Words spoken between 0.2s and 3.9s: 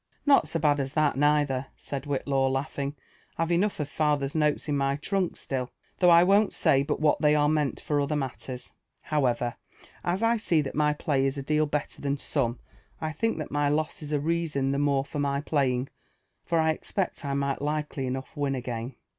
''Not so bad as that neither," said Whitlaw, laughing; ''I've enough of